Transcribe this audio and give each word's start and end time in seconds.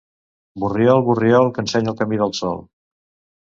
Borriol, 0.63 1.01
Borriol, 1.09 1.51
que 1.59 1.61
ensenya 1.65 1.93
el 1.93 1.99
camí 2.01 2.21
del 2.23 2.35
sol. 2.41 2.59